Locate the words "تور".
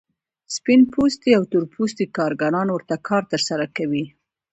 1.51-1.63